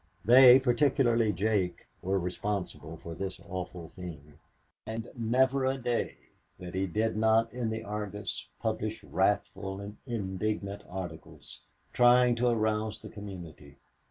They, 0.25 0.59
particularly 0.59 1.31
Jake, 1.31 1.85
were 2.01 2.17
responsible 2.19 2.97
for 2.97 3.13
this 3.13 3.39
awful 3.47 3.87
thing. 3.87 4.39
And 4.83 5.11
never 5.15 5.63
a 5.63 5.77
day 5.77 6.17
that 6.57 6.73
he 6.73 6.87
did 6.87 7.15
not 7.15 7.53
in 7.53 7.69
the 7.69 7.83
Argus 7.83 8.47
publish 8.59 9.03
wrathful 9.03 9.79
and 9.79 9.97
indignant 10.07 10.81
articles, 10.89 11.59
trying 11.93 12.33
to 12.37 12.47
arouse 12.47 13.03
the 13.03 13.09
community. 13.09 13.77